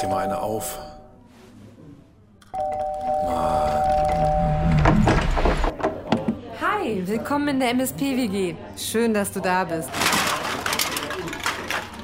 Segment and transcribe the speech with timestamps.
[0.00, 0.78] dir mal eine auf.
[6.60, 8.56] Hi, willkommen in der MSP-WG.
[8.76, 9.90] Schön, dass du da bist.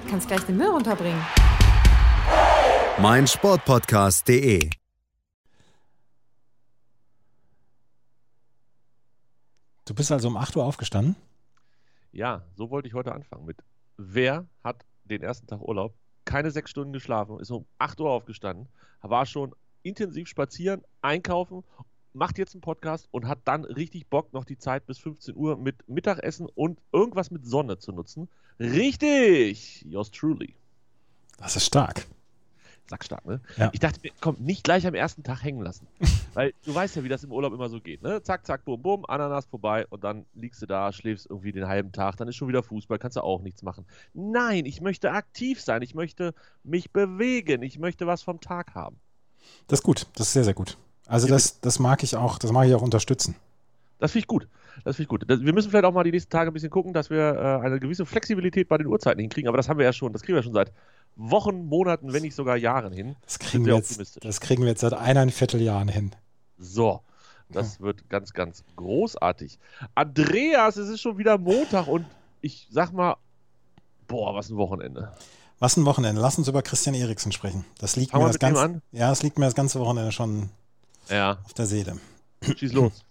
[0.05, 1.25] Du kannst gleich den Müll runterbringen.
[2.98, 4.71] mein Sportpodcast.de.
[9.87, 11.17] Du bist also um 8 Uhr aufgestanden?
[12.12, 13.62] Ja, so wollte ich heute anfangen mit.
[13.97, 15.95] Wer hat den ersten Tag Urlaub,
[16.27, 18.69] keine sechs Stunden geschlafen, ist um 8 Uhr aufgestanden,
[19.01, 21.65] war schon intensiv spazieren, einkaufen,
[22.12, 25.57] macht jetzt einen Podcast und hat dann richtig Bock, noch die Zeit bis 15 Uhr
[25.57, 28.29] mit Mittagessen und irgendwas mit Sonne zu nutzen.
[28.59, 29.84] Richtig!
[29.89, 30.55] Yours truly.
[31.39, 32.07] Das ist stark.
[32.89, 33.41] Sackstark, ne?
[33.57, 33.71] Ja.
[33.73, 35.87] Ich dachte mir, komm, nicht gleich am ersten Tag hängen lassen.
[36.35, 38.23] Weil du weißt ja, wie das im Urlaub immer so geht, ne?
[38.23, 41.93] Zack, zack, bum, bum, Ananas vorbei und dann liegst du da, schläfst irgendwie den halben
[41.93, 43.87] Tag, dann ist schon wieder Fußball, kannst du auch nichts machen.
[44.15, 48.98] Nein, ich möchte aktiv sein, ich möchte mich bewegen, ich möchte was vom Tag haben.
[49.69, 50.06] Das ist gut.
[50.15, 50.77] Das ist sehr, sehr gut.
[51.06, 53.37] Also das, das mag ich auch, das mag ich auch unterstützen.
[53.98, 54.48] Das finde ich gut.
[54.84, 55.24] Das finde ich gut.
[55.28, 57.64] Das, wir müssen vielleicht auch mal die nächsten Tage ein bisschen gucken, dass wir äh,
[57.66, 60.36] eine gewisse Flexibilität bei den Uhrzeiten hinkriegen, aber das haben wir ja schon, das kriegen
[60.36, 60.72] wir schon seit
[61.16, 63.16] Wochen, Monaten, wenn nicht sogar Jahren hin.
[63.24, 66.12] Das kriegen, wir jetzt, das kriegen wir jetzt seit eineinviertel Jahren hin.
[66.58, 67.00] So,
[67.48, 69.58] das wird ganz, ganz großartig.
[69.94, 72.04] Andreas, es ist schon wieder Montag und
[72.42, 73.16] ich sag mal,
[74.08, 75.12] boah, was ein Wochenende.
[75.58, 76.20] Was ein Wochenende.
[76.20, 77.64] Lass uns über Christian Eriksen sprechen.
[77.78, 78.82] Das liegt Fangen mir das ganze, an?
[78.92, 80.50] ja, das liegt mir das ganze Wochenende schon
[81.08, 81.97] Ja, auf der Seele.
[82.56, 83.04] schieß los.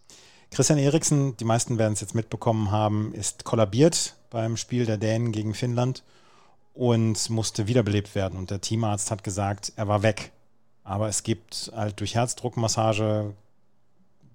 [0.51, 5.31] Christian Eriksen, die meisten werden es jetzt mitbekommen haben, ist kollabiert beim Spiel der Dänen
[5.31, 6.03] gegen Finnland
[6.73, 8.37] und musste wiederbelebt werden.
[8.39, 10.31] Und der Teamarzt hat gesagt, er war weg.
[10.83, 13.33] Aber es gibt halt durch Herzdruckmassage,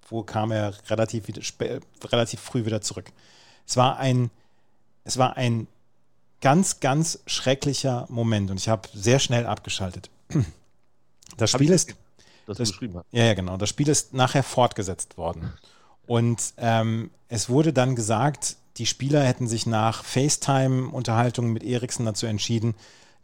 [0.09, 1.25] wo kam er relativ,
[2.05, 3.13] relativ früh wieder zurück.
[3.67, 4.31] Es war ein,
[5.05, 5.69] es war ein
[6.41, 10.11] ganz, ganz schrecklicher Moment und ich habe sehr schnell abgeschaltet.
[11.37, 11.95] Das Spiel ist,
[12.59, 12.69] das-
[13.13, 13.57] ja, ja, genau.
[13.57, 15.53] Das Spiel ist nachher fortgesetzt worden.
[16.11, 22.27] Und ähm, es wurde dann gesagt, die Spieler hätten sich nach FaceTime-Unterhaltungen mit Eriksen dazu
[22.27, 22.75] entschieden,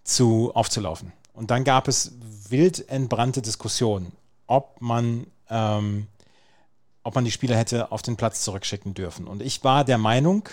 [0.05, 1.13] zu, aufzulaufen.
[1.33, 2.13] Und dann gab es
[2.49, 4.13] wild entbrannte Diskussionen,
[4.47, 6.07] ob man, ähm,
[7.03, 9.27] ob man die Spieler hätte auf den Platz zurückschicken dürfen.
[9.27, 10.49] Und ich war der Meinung,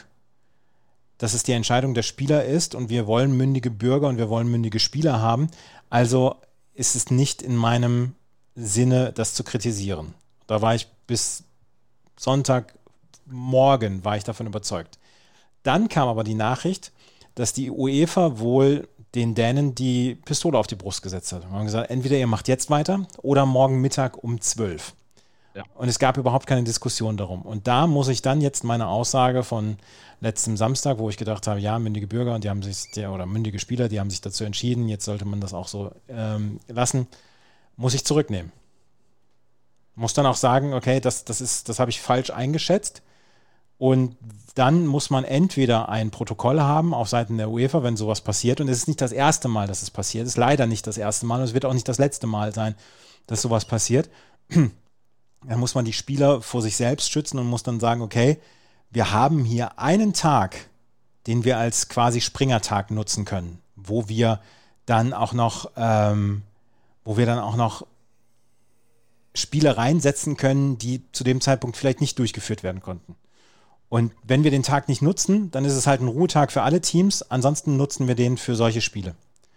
[1.19, 4.47] dass es die Entscheidung der Spieler ist und wir wollen mündige Bürger und wir wollen
[4.49, 5.51] mündige Spieler haben.
[5.91, 6.37] Also
[6.73, 8.15] ist es nicht in meinem
[8.55, 10.15] Sinne, das zu kritisieren.
[10.47, 11.43] Da war ich bis
[12.17, 14.99] Sonntagmorgen war ich davon überzeugt.
[15.63, 16.91] Dann kam aber die Nachricht,
[17.35, 21.43] dass die UEFA wohl den Dänen die Pistole auf die Brust gesetzt hat.
[21.45, 24.93] Und haben gesagt, entweder ihr macht jetzt weiter oder morgen Mittag um 12.
[25.55, 25.63] Ja.
[25.75, 27.43] Und es gab überhaupt keine Diskussion darum.
[27.43, 29.77] Und da muss ich dann jetzt meine Aussage von
[30.19, 33.27] letztem Samstag, wo ich gedacht habe, ja, mündige Bürger und die haben sich, der, oder
[33.27, 37.07] mündige Spieler, die haben sich dazu entschieden, jetzt sollte man das auch so ähm, lassen,
[37.77, 38.51] muss ich zurücknehmen.
[39.95, 43.03] Muss dann auch sagen, okay, das, das ist, das habe ich falsch eingeschätzt.
[43.77, 44.17] Und
[44.55, 48.61] dann muss man entweder ein Protokoll haben auf Seiten der UEFA, wenn sowas passiert.
[48.61, 50.25] Und es ist nicht das erste Mal, dass es passiert.
[50.25, 52.53] Es ist leider nicht das erste Mal und es wird auch nicht das letzte Mal
[52.53, 52.75] sein,
[53.27, 54.09] dass sowas passiert.
[54.49, 58.39] Dann muss man die Spieler vor sich selbst schützen und muss dann sagen, okay,
[58.91, 60.69] wir haben hier einen Tag,
[61.27, 64.39] den wir als quasi Springertag nutzen können, wo wir
[64.85, 66.43] dann auch noch, ähm,
[67.03, 67.85] wo wir dann auch noch
[69.35, 73.15] Spiele reinsetzen können, die zu dem Zeitpunkt vielleicht nicht durchgeführt werden konnten.
[73.89, 76.81] Und wenn wir den Tag nicht nutzen, dann ist es halt ein Ruhetag für alle
[76.81, 77.21] Teams.
[77.21, 79.15] Ansonsten nutzen wir den für solche Spiele.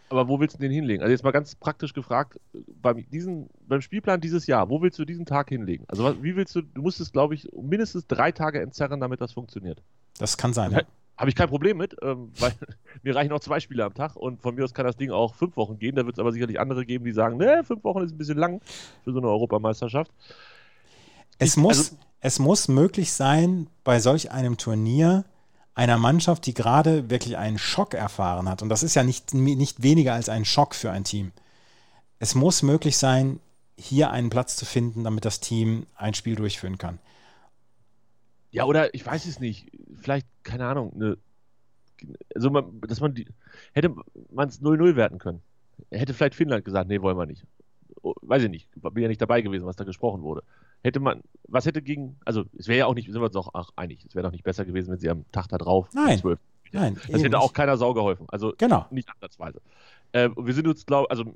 [0.08, 1.02] Aber wo willst du den hinlegen?
[1.02, 2.38] Also jetzt mal ganz praktisch gefragt,
[2.80, 5.84] beim, diesen, beim Spielplan dieses Jahr, wo willst du diesen Tag hinlegen?
[5.88, 9.82] Also wie willst du, du musstest, glaube ich, mindestens drei Tage entzerren, damit das funktioniert.
[10.18, 10.72] Das kann sein.
[10.72, 10.82] Ja.
[11.18, 12.52] Habe ich kein Problem mit, ähm, weil
[13.02, 15.34] mir reichen auch zwei Spiele am Tag und von mir aus kann das Ding auch
[15.34, 15.96] fünf Wochen gehen.
[15.96, 18.38] Da wird es aber sicherlich andere geben, die sagen, ne, fünf Wochen ist ein bisschen
[18.38, 18.60] lang
[19.04, 20.10] für so eine Europameisterschaft.
[21.38, 25.24] Es Ich- muss, also- es muss möglich sein, bei solch einem Turnier
[25.74, 29.82] einer Mannschaft, die gerade wirklich einen Schock erfahren hat, und das ist ja nicht, nicht
[29.82, 31.32] weniger als ein Schock für ein Team.
[32.18, 33.40] Es muss möglich sein,
[33.78, 36.98] hier einen Platz zu finden, damit das Team ein Spiel durchführen kann.
[38.56, 39.70] Ja, oder ich weiß es nicht.
[40.00, 41.18] Vielleicht, keine Ahnung, eine.
[42.34, 43.26] Also, man, dass man die.
[43.74, 43.94] Hätte
[44.30, 45.42] man es 0-0 werten können.
[45.90, 47.44] Hätte vielleicht Finnland gesagt, nee, wollen wir nicht.
[48.00, 48.70] Oh, weiß ich nicht.
[48.74, 50.42] Bin ja nicht dabei gewesen, was da gesprochen wurde.
[50.82, 51.20] Hätte man.
[51.48, 52.16] Was hätte gegen.
[52.24, 53.12] Also, es wäre ja auch nicht.
[53.12, 54.06] Sind wir uns auch ach, einig.
[54.06, 55.90] Es wäre doch nicht besser gewesen, wenn sie am Tag da drauf.
[55.92, 56.18] Nein.
[56.18, 56.38] 12.
[56.72, 58.24] Nein, Das hätte auch keiner Sau geholfen.
[58.28, 58.86] Also, Genau.
[58.90, 59.60] nicht ansatzweise.
[60.12, 61.34] Äh, wir sind uns, glaube also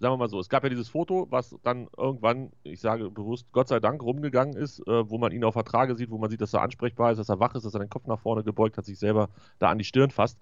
[0.00, 3.46] sagen wir mal so, es gab ja dieses Foto, was dann irgendwann, ich sage bewusst,
[3.52, 6.40] Gott sei Dank rumgegangen ist, äh, wo man ihn auf Vertrage sieht, wo man sieht,
[6.40, 8.78] dass er ansprechbar ist, dass er wach ist, dass er den Kopf nach vorne gebeugt
[8.78, 10.38] hat, sich selber da an die Stirn fasst.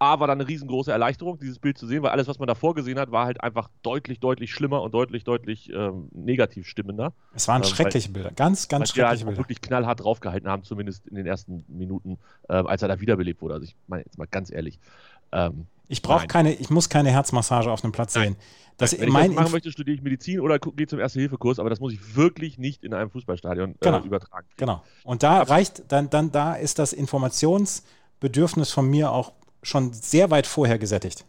[0.00, 2.74] A war dann eine riesengroße Erleichterung, dieses Bild zu sehen, weil alles, was man davor
[2.74, 7.12] gesehen hat, war halt einfach deutlich, deutlich schlimmer und deutlich, deutlich ähm, negativ stimmender.
[7.34, 9.38] Es waren ähm, schreckliche weil, Bilder, ganz, ganz schreckliche halt Bilder.
[9.38, 12.18] wirklich knallhart draufgehalten haben, zumindest in den ersten Minuten,
[12.48, 13.54] äh, als er da wiederbelebt wurde.
[13.54, 14.80] Also ich meine jetzt mal ganz ehrlich.
[15.32, 18.34] Ähm, ich brauche keine, ich muss keine Herzmassage auf einem Platz Nein.
[18.34, 18.36] sehen.
[18.76, 21.80] Das, Wenn ich das machen möchte, studiere ich Medizin oder gehe zum Erste-Hilfe-Kurs, aber das
[21.80, 24.00] muss ich wirklich nicht in einem Fußballstadion äh, genau.
[24.04, 24.46] übertragen.
[24.56, 24.82] Genau.
[25.04, 29.32] Und da reicht, dann, dann da ist das Informationsbedürfnis von mir auch
[29.62, 31.26] schon sehr weit vorher gesättigt.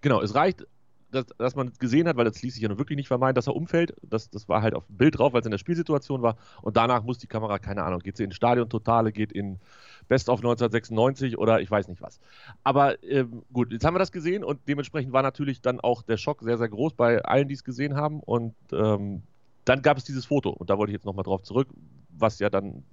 [0.00, 0.66] Genau, es reicht,
[1.10, 3.46] dass, dass man gesehen hat, weil das ließ sich ja nun wirklich nicht vermeiden, dass
[3.46, 3.94] er umfällt.
[4.02, 6.36] Das, das war halt auf dem Bild drauf, weil es in der Spielsituation war.
[6.62, 9.60] Und danach muss die Kamera, keine Ahnung, geht sie in Stadion Totale, geht in
[10.08, 12.18] Best of 1996 oder ich weiß nicht was.
[12.64, 16.16] Aber ähm, gut, jetzt haben wir das gesehen und dementsprechend war natürlich dann auch der
[16.16, 18.20] Schock sehr, sehr groß bei allen, die es gesehen haben.
[18.20, 19.22] Und ähm,
[19.64, 21.68] dann gab es dieses Foto und da wollte ich jetzt nochmal drauf zurück,
[22.10, 22.84] was ja dann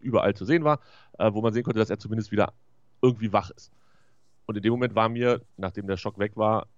[0.00, 0.80] überall zu sehen war,
[1.18, 2.52] äh, wo man sehen konnte, dass er zumindest wieder
[3.02, 3.72] irgendwie wach ist.
[4.46, 6.68] Und in dem Moment war mir, nachdem der Schock weg war,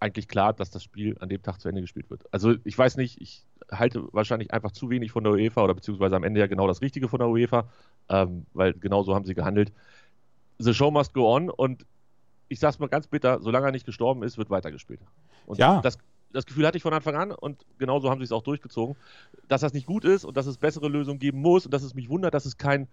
[0.00, 2.22] eigentlich klar, dass das Spiel an dem Tag zu Ende gespielt wird.
[2.30, 6.16] Also ich weiß nicht, ich halte wahrscheinlich einfach zu wenig von der UEFA oder beziehungsweise
[6.16, 7.68] am Ende ja genau das Richtige von der UEFA,
[8.08, 9.72] ähm, weil genau so haben sie gehandelt.
[10.58, 11.84] The show must go on und
[12.48, 15.00] ich sag's mal ganz bitter, solange er nicht gestorben ist, wird weitergespielt.
[15.46, 15.80] Und ja.
[15.80, 15.98] das,
[16.32, 18.96] das Gefühl hatte ich von Anfang an und genauso haben sie es auch durchgezogen,
[19.48, 21.94] dass das nicht gut ist und dass es bessere Lösungen geben muss und dass es
[21.94, 22.88] mich wundert, dass es kein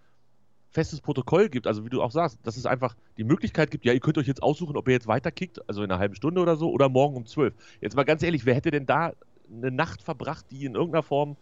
[0.73, 3.93] festes Protokoll gibt, also wie du auch sagst, dass es einfach die Möglichkeit gibt, ja,
[3.93, 6.55] ihr könnt euch jetzt aussuchen, ob ihr jetzt weiterkickt, also in einer halben Stunde oder
[6.55, 7.53] so, oder morgen um zwölf.
[7.79, 9.13] Jetzt mal ganz ehrlich, wer hätte denn da
[9.51, 11.37] eine Nacht verbracht, die in irgendeiner Form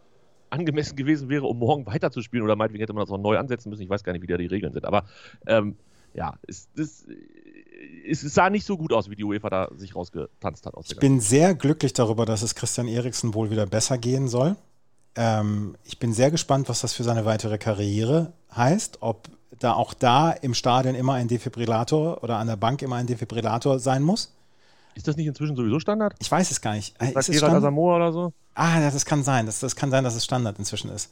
[0.49, 2.43] angemessen gewesen wäre, um morgen weiterzuspielen?
[2.43, 3.81] Oder meinetwegen hätte man das auch neu ansetzen müssen.
[3.81, 4.85] Ich weiß gar nicht, wie da die Regeln sind.
[4.85, 5.05] Aber
[5.47, 5.75] ähm,
[6.13, 7.05] ja, es, das,
[8.07, 10.73] es, sah nicht so gut aus, wie die UEFA da sich rausgetanzt hat.
[10.85, 14.55] ich bin sehr glücklich darüber, dass es Christian Eriksen wohl wieder besser gehen soll.
[15.15, 19.93] Ähm, ich bin sehr gespannt, was das für seine weitere Karriere heißt, ob da auch
[19.93, 24.33] da im Stadion immer ein Defibrillator oder an der Bank immer ein Defibrillator sein muss.
[24.95, 26.13] Ist das nicht inzwischen sowieso Standard?
[26.19, 26.95] Ich weiß es gar nicht.
[26.99, 27.59] Sagt ist es Standard?
[27.59, 28.33] Asamoah oder so?
[28.55, 29.45] Ah, das, das kann sein.
[29.45, 31.11] Das, das kann sein, dass es Standard inzwischen ist.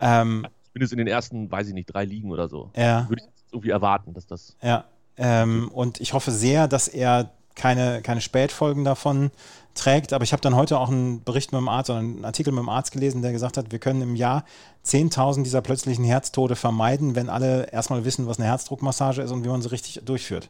[0.00, 2.70] Ähm, Zumindest in den ersten, weiß ich nicht, drei Ligen oder so.
[2.76, 3.08] Ja.
[3.08, 4.56] Würde ich irgendwie erwarten, dass das.
[4.62, 4.84] Ja.
[5.16, 9.30] Ähm, und ich hoffe sehr, dass er keine, keine Spätfolgen davon
[9.74, 10.12] trägt.
[10.12, 12.62] Aber ich habe dann heute auch einen Bericht mit dem Arzt oder einen Artikel mit
[12.62, 14.44] dem Arzt gelesen, der gesagt hat, wir können im Jahr
[14.86, 19.48] 10.000 dieser plötzlichen Herztode vermeiden, wenn alle erstmal wissen, was eine Herzdruckmassage ist und wie
[19.48, 20.48] man sie richtig durchführt.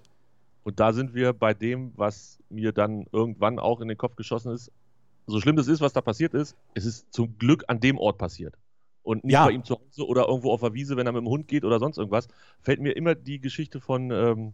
[0.68, 4.52] Und da sind wir bei dem, was mir dann irgendwann auch in den Kopf geschossen
[4.52, 4.70] ist.
[5.26, 8.18] So schlimm das ist, was da passiert ist, es ist zum Glück an dem Ort
[8.18, 8.54] passiert.
[9.02, 9.46] Und nicht ja.
[9.46, 11.64] bei ihm zu Hause oder irgendwo auf der Wiese, wenn er mit dem Hund geht
[11.64, 12.28] oder sonst irgendwas.
[12.60, 14.52] Fällt mir immer die Geschichte von ähm,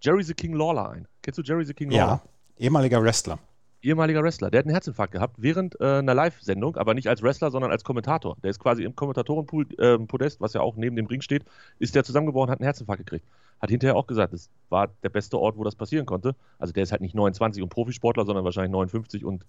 [0.00, 1.06] Jerry the King Lawler ein.
[1.22, 2.22] Kennst du Jerry the King Lawler?
[2.24, 3.38] Ja, ehemaliger Wrestler
[3.82, 4.50] ehemaliger Wrestler.
[4.50, 7.84] Der hat einen Herzinfarkt gehabt während äh, einer Live-Sendung, aber nicht als Wrestler, sondern als
[7.84, 8.36] Kommentator.
[8.42, 11.44] Der ist quasi im Kommentatorenpodest, äh, was ja auch neben dem Ring steht,
[11.78, 13.26] ist der zusammengebrochen, hat einen Herzinfarkt gekriegt.
[13.60, 16.34] Hat hinterher auch gesagt, es war der beste Ort, wo das passieren konnte.
[16.58, 19.44] Also der ist halt nicht 29 und Profisportler, sondern wahrscheinlich 59 und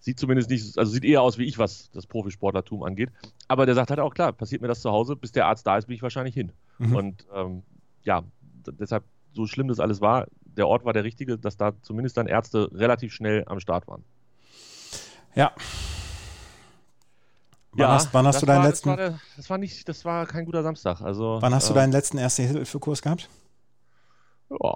[0.00, 3.10] sieht zumindest nicht, also sieht eher aus wie ich, was das Profisportlertum angeht.
[3.48, 5.76] Aber der sagt halt auch, klar, passiert mir das zu Hause, bis der Arzt da
[5.76, 6.52] ist, bin ich wahrscheinlich hin.
[6.78, 6.96] Mhm.
[6.96, 7.62] Und ähm,
[8.02, 8.24] ja,
[8.66, 10.26] deshalb, so schlimm das alles war,
[10.56, 14.04] der Ort war der richtige, dass da zumindest dann Ärzte relativ schnell am Start waren.
[15.34, 15.52] Ja.
[17.72, 18.88] Wann ja, hast, wann hast du deinen war, letzten?
[18.88, 21.00] Das war, der, das war, nicht, das war kein guter Samstag.
[21.00, 23.28] Also, wann hast äh, du deinen letzten Erste-Hilfe-Kurs gehabt?
[24.50, 24.74] Ja,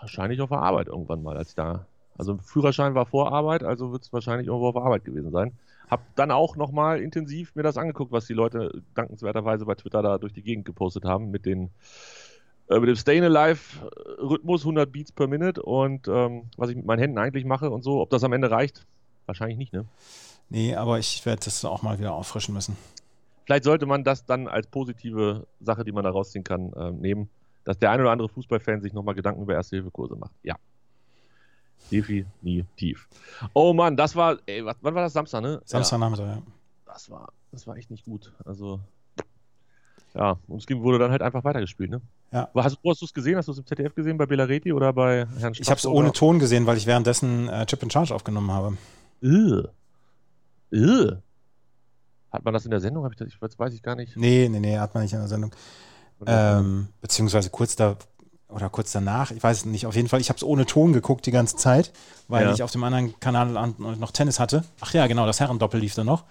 [0.00, 1.86] wahrscheinlich auf der Arbeit irgendwann mal, als ich da.
[2.16, 5.52] Also Führerschein war vor Arbeit, also wird es wahrscheinlich irgendwo auf der Arbeit gewesen sein.
[5.90, 10.18] Hab dann auch nochmal intensiv mir das angeguckt, was die Leute dankenswerterweise bei Twitter da
[10.18, 11.70] durch die Gegend gepostet haben mit den
[12.72, 13.60] äh, mit dem Stay Alive
[14.18, 17.82] Rhythmus 100 Beats per Minute und ähm, was ich mit meinen Händen eigentlich mache und
[17.82, 18.00] so.
[18.00, 18.86] Ob das am Ende reicht?
[19.26, 19.84] Wahrscheinlich nicht, ne?
[20.48, 22.76] Nee, aber ich werde das auch mal wieder auffrischen müssen.
[23.44, 27.28] Vielleicht sollte man das dann als positive Sache, die man da rausziehen kann, äh, nehmen,
[27.64, 30.32] dass der ein oder andere Fußballfan sich nochmal Gedanken über Erste-Hilfe-Kurse macht.
[30.42, 30.56] Ja.
[31.90, 33.08] Definitiv.
[33.54, 35.12] Oh Mann, das war, ey, wann war das?
[35.12, 35.60] Samstag, ne?
[35.64, 36.42] Samstagnachmittag, ja.
[36.86, 38.32] Das war, das war echt nicht gut.
[38.44, 38.80] Also,
[40.14, 42.00] ja, und es wurde dann halt einfach weitergespielt, ne?
[42.32, 42.48] Ja.
[42.54, 43.36] Hast, wo hast du es gesehen?
[43.36, 45.86] Hast du es im ZDF gesehen, bei Belareti oder bei Herrn Straff, Ich habe es
[45.86, 48.76] ohne Ton gesehen, weil ich währenddessen äh, Chip in Charge aufgenommen habe.
[49.22, 49.68] Ugh.
[50.72, 51.18] Ugh.
[52.32, 53.04] Hat man das in der Sendung?
[53.04, 54.16] Hab ich das, ich, das weiß ich gar nicht.
[54.16, 55.54] Nee, nee, nee, hat man nicht in der Sendung.
[56.26, 57.96] Ähm, beziehungsweise kurz da
[58.48, 61.24] oder kurz danach, ich weiß nicht, auf jeden Fall, ich habe es ohne Ton geguckt
[61.26, 61.92] die ganze Zeit,
[62.28, 62.52] weil ja.
[62.52, 64.62] ich auf dem anderen Kanal noch Tennis hatte.
[64.80, 66.24] Ach ja, genau, das Herrendoppel lief da noch.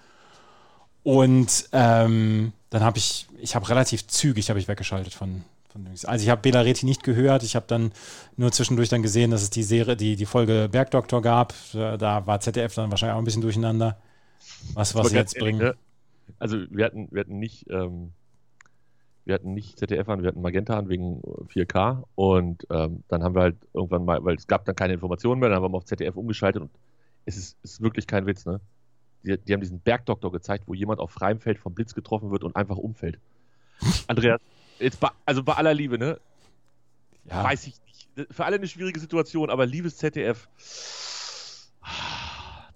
[1.02, 5.44] Und ähm, dann habe ich, ich habe relativ zügig habe ich weggeschaltet von
[6.06, 7.42] Also ich habe Bela Reti nicht gehört.
[7.42, 7.92] Ich habe dann
[8.36, 11.54] nur zwischendurch dann gesehen, dass es die Serie, die, die Folge Bergdoktor gab.
[11.72, 13.98] Da war ZDF dann wahrscheinlich auch ein bisschen durcheinander.
[14.74, 15.60] Was, was sie jetzt bringen.
[15.60, 15.74] Ne?
[16.38, 18.12] Also wir hatten, wir hatten nicht, ähm,
[19.24, 22.02] Wir hatten nicht ZDF an, wir hatten Magenta an wegen 4K.
[22.14, 25.48] Und ähm, dann haben wir halt irgendwann mal, weil es gab dann keine Informationen mehr,
[25.48, 26.70] dann haben wir auf ZDF umgeschaltet und
[27.24, 28.60] es ist, ist wirklich kein Witz, ne?
[29.24, 32.42] Die, die, haben diesen Bergdoktor gezeigt, wo jemand auf freiem Feld vom Blitz getroffen wird
[32.42, 33.20] und einfach umfällt.
[34.08, 34.40] Andreas,
[34.82, 36.18] jetzt bei, also bei aller Liebe, ne?
[37.24, 37.44] Ja.
[37.44, 38.28] Weiß ich nicht.
[38.30, 40.48] Für alle eine schwierige Situation, aber liebes ZDF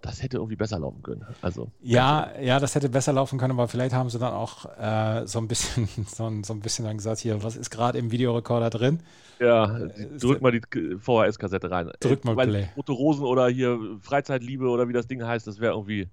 [0.06, 1.26] das hätte irgendwie besser laufen können.
[1.42, 5.26] Also, ja, ja, das hätte besser laufen können, aber vielleicht haben sie dann auch äh,
[5.26, 8.10] so ein bisschen so ein, so ein bisschen dann gesagt, hier, was ist gerade im
[8.10, 9.00] Videorekorder drin?
[9.40, 11.90] Ja, äh, drück mal die VHS-Kassette rein.
[12.00, 12.68] Drück mal Weil Play.
[12.76, 16.08] Rote Rosen oder hier Freizeitliebe oder wie das Ding heißt, das wäre irgendwie,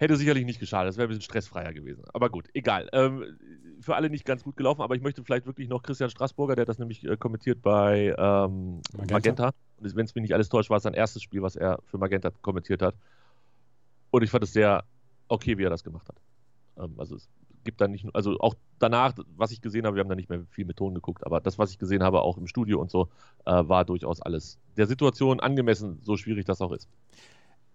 [0.00, 2.04] hätte sicherlich nicht geschadet, das wäre ein bisschen stressfreier gewesen.
[2.14, 2.88] Aber gut, egal.
[2.92, 3.38] Ähm,
[3.80, 6.62] für alle nicht ganz gut gelaufen, aber ich möchte vielleicht wirklich noch Christian Straßburger, der
[6.62, 9.14] hat das nämlich äh, kommentiert bei ähm, Magenta.
[9.14, 9.50] Magenta.
[9.76, 11.98] Und wenn es mich nicht alles täuscht, war es sein erstes Spiel, was er für
[11.98, 12.94] Magenta kommentiert hat.
[14.10, 14.84] Und ich fand es sehr
[15.28, 16.16] okay, wie er das gemacht hat.
[16.78, 17.28] Ähm, also es
[17.64, 20.46] gibt da nicht, also auch danach, was ich gesehen habe, wir haben da nicht mehr
[20.50, 23.10] viel mit Ton geguckt, aber das, was ich gesehen habe, auch im Studio und so,
[23.44, 26.88] äh, war durchaus alles der Situation angemessen, so schwierig das auch ist.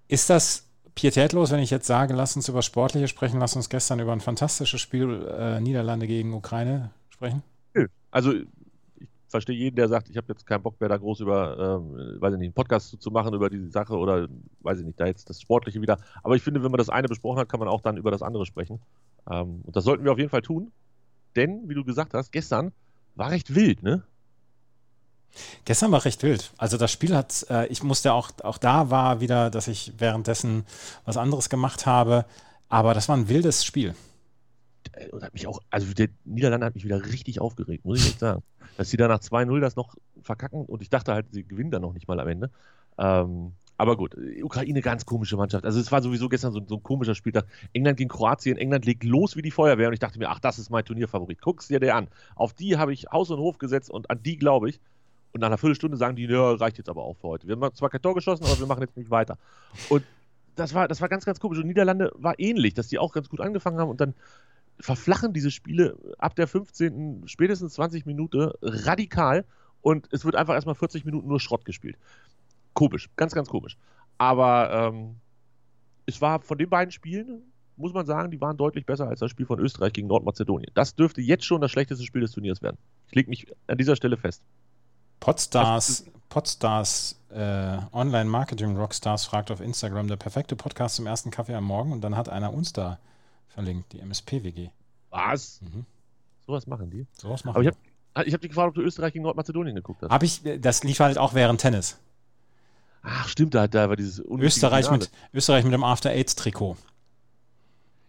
[0.07, 3.99] Ist das pietätlos, wenn ich jetzt sage, lass uns über Sportliche sprechen, lass uns gestern
[3.99, 7.43] über ein fantastisches Spiel äh, Niederlande gegen Ukraine sprechen?
[8.11, 11.81] Also ich verstehe jeden, der sagt, ich habe jetzt keinen Bock mehr, da groß über,
[11.81, 14.29] ähm, weiß ich nicht, einen Podcast zu, zu, machen über diese Sache oder,
[14.61, 15.97] weiß ich nicht, da jetzt das Sportliche wieder.
[16.23, 18.21] Aber ich finde, wenn man das eine besprochen hat, kann man auch dann über das
[18.21, 18.79] andere sprechen.
[19.29, 20.71] Ähm, und das sollten wir auf jeden Fall tun.
[21.35, 22.71] Denn, wie du gesagt hast, gestern
[23.15, 24.03] war recht wild, ne?
[25.65, 26.51] Gestern war recht wild.
[26.57, 30.65] Also das Spiel hat, äh, ich musste auch, auch da war wieder, dass ich währenddessen
[31.05, 32.25] was anderes gemacht habe.
[32.69, 33.95] Aber das war ein wildes Spiel.
[35.11, 38.19] Und hat mich auch, also der Niederlande hat mich wieder richtig aufgeregt, muss ich echt
[38.19, 38.43] sagen.
[38.77, 41.81] Dass sie da nach 2-0 das noch verkacken und ich dachte halt, sie gewinnen dann
[41.81, 42.51] noch nicht mal am Ende.
[42.97, 45.65] Ähm, aber gut, Ukraine ganz komische Mannschaft.
[45.65, 47.45] Also es war sowieso gestern so, so, ein komischer Spieltag.
[47.73, 50.59] England gegen Kroatien, England legt los wie die Feuerwehr und ich dachte mir, ach, das
[50.59, 51.41] ist mein Turnierfavorit.
[51.41, 52.07] Guck's dir der an.
[52.35, 54.79] Auf die habe ich Haus und Hof gesetzt und an die glaube ich.
[55.35, 57.45] Und nach einer Viertelstunde sagen die, ja, reicht jetzt aber auch für heute.
[57.45, 59.37] Wir haben zwar kein Tor geschossen, aber wir machen jetzt nicht weiter.
[59.89, 60.05] Und
[60.55, 61.59] das war, das war ganz, ganz komisch.
[61.59, 64.13] Und Niederlande war ähnlich, dass die auch ganz gut angefangen haben und dann
[64.79, 69.43] verflachen diese Spiele ab der 15., spätestens 20 Minute radikal
[69.81, 71.97] und es wird einfach erstmal 40 Minuten nur Schrott gespielt.
[72.73, 73.75] Komisch, ganz, ganz komisch.
[74.17, 75.15] Aber ähm,
[76.05, 77.41] es war von den beiden Spielen,
[77.75, 80.71] muss man sagen, die waren deutlich besser als das Spiel von Österreich gegen Nordmazedonien.
[80.75, 82.77] Das dürfte jetzt schon das schlechteste Spiel des Turniers werden.
[83.09, 84.41] Ich lege mich an dieser Stelle fest.
[85.19, 91.91] Podstars, Podstars äh, Online-Marketing-Rockstars fragt auf Instagram der perfekte Podcast zum ersten Kaffee am Morgen
[91.91, 92.99] und dann hat einer uns da
[93.47, 94.69] verlinkt, die MSP-WG.
[95.09, 95.61] Was?
[95.61, 95.85] Mhm.
[96.45, 97.07] Sowas machen die?
[97.17, 97.69] Sowas machen Aber ich
[98.15, 100.11] habe hab dich gefragt, ob du Österreich gegen Nordmazedonien geguckt hast.
[100.11, 101.99] Habe ich, das lief halt auch während Tennis.
[103.01, 106.77] Ach, stimmt, da, da war dieses Österreich mit, Österreich mit dem After-Aids-Trikot.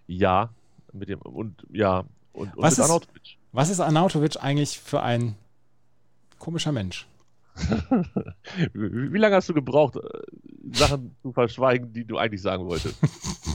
[0.06, 0.50] Ja,
[0.92, 3.38] mit dem, und ja, und, und was mit ist, Arnautovic.
[3.52, 5.36] Was ist Arnautovic eigentlich für ein
[6.46, 7.08] komischer Mensch.
[8.72, 10.00] wie, wie, lange hast du gebraucht, äh,
[10.72, 12.94] Sachen zu verschweigen, die du eigentlich sagen wolltest?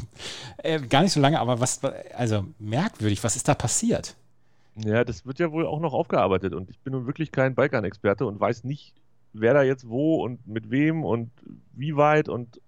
[0.57, 1.79] äh, gar nicht so lange, aber was,
[2.13, 4.17] also merkwürdig, was ist da passiert?
[4.75, 8.25] Ja, das wird ja wohl auch noch aufgearbeitet und ich bin nun wirklich kein Balkan-Experte
[8.25, 8.93] und weiß nicht,
[9.31, 11.31] wer da jetzt wo und mit wem und
[11.71, 12.60] wie weit und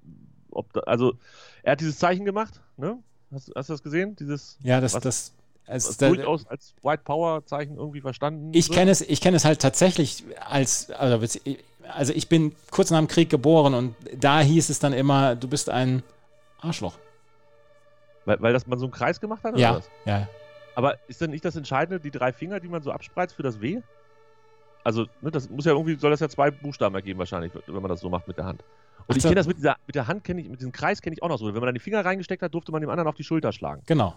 [0.51, 1.15] ob da, also
[1.63, 2.97] er hat dieses Zeichen gemacht, ne?
[3.29, 4.15] Hast, hast du das gesehen?
[4.15, 5.33] Dieses, ja, das, das,
[5.67, 8.51] als durchaus als White Power Zeichen irgendwie verstanden.
[8.53, 11.25] Ich kenne es, ich kenne es halt tatsächlich als, also,
[11.87, 15.47] also ich bin kurz nach dem Krieg geboren und da hieß es dann immer, du
[15.47, 16.03] bist ein
[16.59, 16.97] Arschloch.
[18.25, 19.53] Weil, weil das man so einen Kreis gemacht hat?
[19.53, 19.89] Oder ja, was?
[20.05, 20.27] ja.
[20.75, 23.61] Aber ist dann nicht das Entscheidende, die drei Finger, die man so abspreizt für das
[23.61, 23.81] W?
[24.83, 27.89] Also, ne, das muss ja irgendwie, soll das ja zwei Buchstaben ergeben wahrscheinlich, wenn man
[27.89, 28.63] das so macht mit der Hand.
[29.05, 31.01] Und Ach, ich kenne das mit dieser, mit der Hand, kenne ich, mit diesem Kreis
[31.01, 31.45] kenne ich auch noch so.
[31.45, 33.83] Wenn man dann die Finger reingesteckt hat, durfte man dem anderen auf die Schulter schlagen.
[33.85, 34.15] Genau.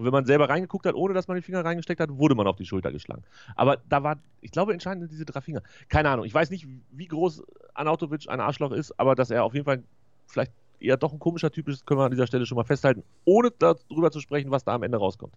[0.00, 2.46] Und wenn man selber reingeguckt hat, ohne dass man die Finger reingesteckt hat, wurde man
[2.46, 3.22] auf die Schulter geschlagen.
[3.54, 5.60] Aber da war, ich glaube, entscheidend sind diese drei Finger.
[5.90, 6.24] Keine Ahnung.
[6.24, 7.42] Ich weiß nicht, wie groß
[7.74, 9.82] Anautovic ein Arschloch ist, aber dass er auf jeden Fall
[10.26, 13.04] vielleicht eher doch ein komischer Typ ist, können wir an dieser Stelle schon mal festhalten,
[13.26, 15.34] ohne darüber zu sprechen, was da am Ende rauskommt.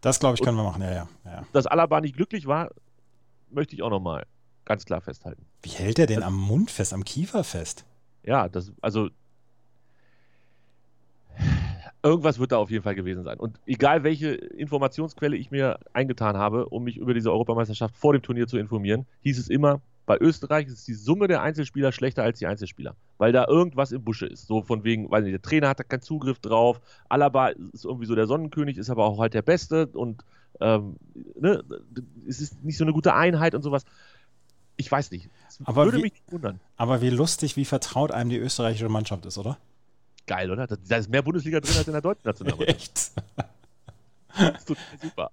[0.00, 1.46] Das, glaube ich, können Und wir machen, ja, ja, ja.
[1.52, 2.70] Dass Alaba nicht glücklich war,
[3.48, 4.26] möchte ich auch nochmal
[4.64, 5.46] ganz klar festhalten.
[5.62, 7.84] Wie hält er denn am Mund fest, am Kiefer fest?
[8.24, 9.08] Ja, das, also
[12.02, 13.38] Irgendwas wird da auf jeden Fall gewesen sein.
[13.38, 18.22] Und egal welche Informationsquelle ich mir eingetan habe, um mich über diese Europameisterschaft vor dem
[18.22, 22.40] Turnier zu informieren, hieß es immer, bei Österreich ist die Summe der Einzelspieler schlechter als
[22.40, 24.46] die Einzelspieler, weil da irgendwas im Busche ist.
[24.46, 28.16] So von wegen, weil der Trainer hat da keinen Zugriff drauf, Alaba ist irgendwie so
[28.16, 30.24] der Sonnenkönig, ist aber auch halt der Beste und
[30.60, 30.96] ähm,
[31.38, 31.62] ne,
[32.26, 33.84] es ist nicht so eine gute Einheit und sowas.
[34.76, 35.30] Ich weiß nicht.
[35.46, 36.58] Das aber würde wie, mich nicht wundern.
[36.76, 39.58] Aber wie lustig, wie vertraut einem die österreichische Mannschaft ist, oder?
[40.30, 40.66] Geil, oder?
[40.66, 42.78] Da ist mehr Bundesliga drin als in der deutschen Nationalmannschaft.
[42.80, 43.12] Echt?
[44.54, 45.30] Das total super.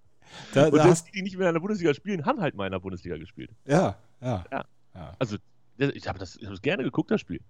[0.54, 2.66] Da, Und da selbst die, die nicht mehr in der Bundesliga spielen, haben halt mal
[2.66, 3.52] in der Bundesliga gespielt.
[3.66, 4.44] ja, ja.
[4.52, 4.66] Ja.
[4.96, 5.16] ja.
[5.20, 5.38] Also,
[5.78, 7.42] ich habe das, ich hab das gerne geguckt, das Spiel.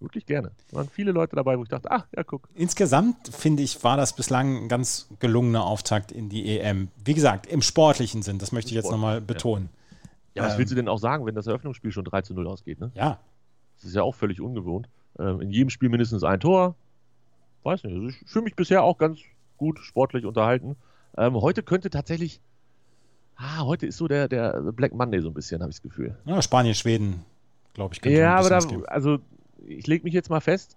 [0.00, 0.50] Wirklich gerne.
[0.70, 2.48] Da waren viele Leute dabei, wo ich dachte, ach, ja, guck.
[2.54, 6.88] Insgesamt finde ich, war das bislang ein ganz gelungener Auftakt in die EM.
[7.04, 9.20] Wie gesagt, im sportlichen Sinn, das möchte ich jetzt nochmal ja.
[9.20, 9.68] betonen.
[10.34, 10.58] Ja, was Ähm.
[10.58, 12.90] willst du denn auch sagen, wenn das Eröffnungsspiel schon 3 zu 0 ausgeht, ne?
[12.94, 13.20] Ja,
[13.76, 14.88] Das ist ja auch völlig ungewohnt.
[15.18, 16.74] Ähm, in jedem Spiel mindestens ein Tor.
[17.64, 17.94] Weiß nicht.
[17.94, 19.18] Also ich fühle mich bisher auch ganz
[19.56, 20.76] gut sportlich unterhalten.
[21.16, 22.40] Ähm, heute könnte tatsächlich.
[23.36, 26.16] Ah, heute ist so der, der Black Monday so ein bisschen, habe ich das Gefühl.
[26.24, 27.24] ja Spanien, Schweden,
[27.72, 29.18] glaube ich, könnte Ja, aber da, also
[29.66, 30.76] ich lege mich jetzt mal fest.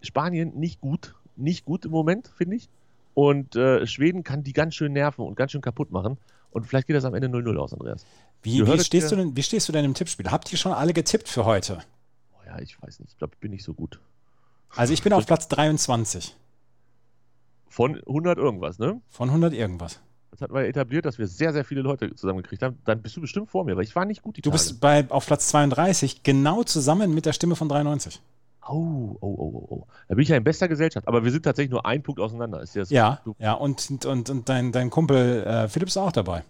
[0.00, 1.14] Spanien nicht gut.
[1.36, 2.68] Nicht gut im Moment, finde ich.
[3.14, 6.16] Und äh, Schweden kann die ganz schön nerven und ganz schön kaputt machen.
[6.50, 8.06] Und vielleicht geht das am Ende 0-0 aus, Andreas.
[8.42, 10.30] Wie, wie, stehst dir- du denn, wie stehst du denn im Tippspiel?
[10.30, 11.80] Habt ihr schon alle getippt für heute?
[12.32, 13.12] Oh ja, ich weiß nicht.
[13.12, 14.00] Ich glaube, ich bin nicht so gut.
[14.76, 16.36] Also ich bin auf Platz 23
[17.68, 19.00] Von 100 irgendwas, ne?
[19.08, 20.00] von 100 irgendwas.
[20.30, 22.78] Das hatten wir etabliert, dass wir sehr, sehr viele Leute zusammengekriegt haben.
[22.84, 24.58] Dann bist du bestimmt vor mir, weil ich war nicht gut die Du Tage.
[24.62, 28.20] bist bei, auf Platz 32 genau zusammen mit der Stimme von 93.
[28.68, 29.86] Oh, oh, oh, oh, oh.
[30.08, 31.08] Da bin ich ja in bester Gesellschaft.
[31.08, 32.60] Aber wir sind tatsächlich nur ein Punkt auseinander.
[32.60, 36.44] Ist Ja, Du, ja, und, und, und dein, dein Kumpel äh, Philipp ist auch dabei.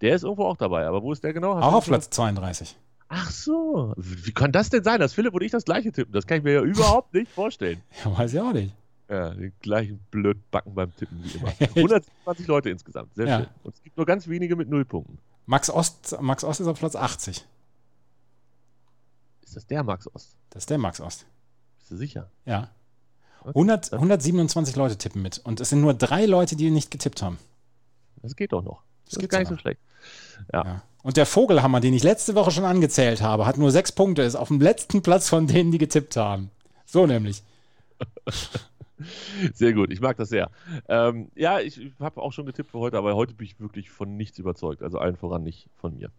[0.00, 0.86] der ist irgendwo auch dabei.
[0.86, 1.56] Aber wo ist der genau?
[1.56, 2.76] Hast Auch auf Platz 32.
[3.08, 3.92] Ach so.
[3.96, 6.12] Wie kann das denn sein, dass Philipp und ich das gleiche tippen?
[6.12, 7.82] Das kann ich mir ja überhaupt nicht vorstellen.
[8.04, 8.74] Ja, weiß ich auch nicht.
[9.08, 11.48] Ja, die gleichen Blödbacken beim Tippen wie immer.
[11.60, 13.14] 120 Leute insgesamt.
[13.14, 13.38] Sehr Ja.
[13.40, 13.46] schön.
[13.62, 15.18] Und es gibt nur ganz wenige mit Nullpunkten.
[15.46, 17.44] Max Ost, Max Ost ist auf Platz 80.
[19.42, 20.36] Ist das der Max Ost?
[20.50, 21.26] Das ist der Max Ost.
[21.78, 22.30] Bist du sicher?
[22.46, 22.70] Ja.
[23.42, 23.50] Okay.
[23.50, 25.38] 100, 127 Leute tippen mit.
[25.44, 27.38] Und es sind nur drei Leute, die nicht getippt haben.
[28.22, 28.82] Das geht doch noch.
[29.04, 29.80] Das, Das ist geht gar nicht so schlecht.
[30.52, 30.64] Ja.
[30.64, 30.82] Ja.
[31.02, 34.36] Und der Vogelhammer, den ich letzte Woche schon angezählt habe, hat nur sechs Punkte, ist
[34.36, 36.50] auf dem letzten Platz von denen, die getippt haben.
[36.86, 37.42] So nämlich.
[39.54, 40.50] Sehr gut, ich mag das sehr.
[40.88, 43.90] Ähm, ja, ich, ich habe auch schon getippt für heute, aber heute bin ich wirklich
[43.90, 44.82] von nichts überzeugt.
[44.82, 46.10] Also allen voran nicht von mir.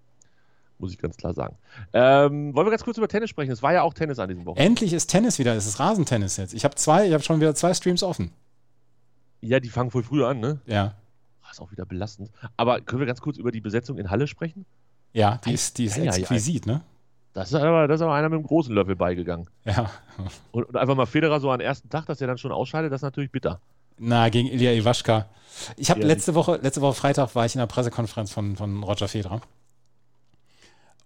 [0.77, 1.57] Muss ich ganz klar sagen.
[1.93, 3.51] Ähm, wollen wir ganz kurz über Tennis sprechen?
[3.51, 4.67] Es war ja auch Tennis an diesem Wochenende.
[4.67, 6.53] Endlich ist Tennis wieder, es ist Rasentennis jetzt.
[6.53, 8.31] Ich habe zwei, ich habe schon wieder zwei Streams offen.
[9.39, 10.59] Ja, die fangen voll früher an, ne?
[10.65, 10.95] Ja.
[11.51, 12.31] Ist auch wieder belastend.
[12.57, 14.65] Aber können wir ganz kurz über die Besetzung in Halle sprechen?
[15.13, 16.17] Ja, die ist, die ist Ei, ei, ei.
[16.19, 16.81] exquisit, ne?
[17.33, 19.49] Das ist aber, das ist aber einer mit einem großen Löffel beigegangen.
[19.65, 19.89] Ja.
[20.51, 22.99] Und, und einfach mal Federer so am ersten Tag, dass er dann schon ausscheidet, das
[22.99, 23.59] ist natürlich bitter.
[23.97, 25.25] Na, gegen Ilya Iwaschka.
[25.77, 28.83] Ich habe Ja, letzte Woche, letzte Woche Freitag war ich in der Pressekonferenz von, von
[28.83, 29.41] Roger Federer.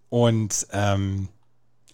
[0.08, 1.28] Und ähm,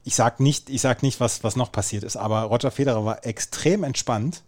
[0.04, 3.26] ich sag nicht, ich sag nicht, was, was noch passiert ist, aber Roger Federer war
[3.26, 4.42] extrem entspannt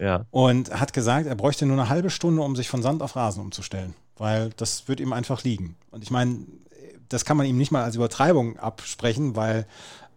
[0.00, 0.24] Ja.
[0.30, 3.42] und hat gesagt, er bräuchte nur eine halbe Stunde, um sich von Sand auf Rasen
[3.42, 5.76] umzustellen, weil das wird ihm einfach liegen.
[5.90, 6.38] Und ich meine,
[7.08, 9.66] das kann man ihm nicht mal als Übertreibung absprechen, weil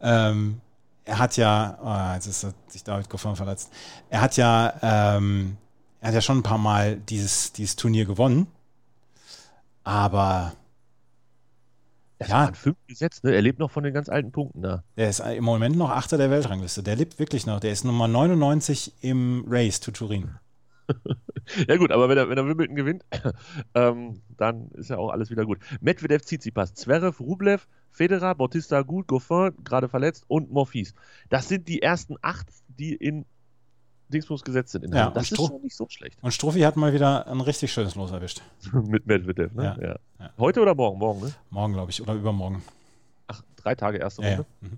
[0.01, 0.61] ähm,
[1.05, 3.71] er hat ja, oh, jetzt ist sich David Goffin verletzt,
[4.09, 5.57] er hat ja, ähm,
[5.99, 8.47] er hat ja schon ein paar Mal dieses, dieses Turnier gewonnen,
[9.83, 10.60] aber Er
[12.27, 12.45] Ja.
[12.45, 13.33] an fünf gesetzt, ne?
[13.33, 14.83] Er lebt noch von den ganz alten Punkten da.
[14.97, 16.83] der ist im Moment noch Achter der Weltrangliste.
[16.83, 17.59] Der lebt wirklich noch.
[17.59, 20.31] Der ist Nummer 99 im Race to Turin.
[21.67, 23.03] Ja gut, aber wenn er, wenn er Wimbledon gewinnt,
[23.75, 25.59] ähm, dann ist ja auch alles wieder gut.
[25.81, 30.93] Medvedev, Tsitsipas, Zverev, Rublev, Federer, Bautista Gut, Goffin, gerade verletzt und Morphis.
[31.29, 33.25] Das sind die ersten acht, die in
[34.11, 34.83] Dingsbums gesetzt sind.
[34.83, 36.17] In Ja, das ist schon nicht so schlecht.
[36.21, 38.41] Und Struffi hat mal wieder ein richtig schönes Los erwischt.
[38.73, 39.77] Mit Medvedev, ne?
[39.81, 40.31] Ja, Ja.
[40.37, 40.99] Heute oder morgen?
[40.99, 41.33] Morgen, ne?
[41.49, 42.61] Morgen, glaube ich, oder übermorgen.
[43.27, 44.21] Ach, drei Tage erste.
[44.21, 44.45] Runde.
[44.61, 44.77] Mhm.